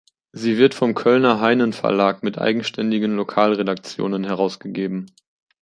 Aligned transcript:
Sie 0.31 0.57
wird 0.57 0.73
vom 0.73 0.95
Kölner 0.95 1.41
Heinen-Verlag 1.41 2.23
mit 2.23 2.39
eigenständigen 2.39 3.15
Lokalredaktionen 3.15 4.23
herausgegeben. 4.23 5.11